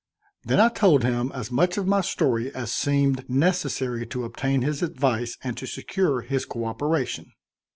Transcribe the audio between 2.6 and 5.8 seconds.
seemed necessary to obtain his advice and to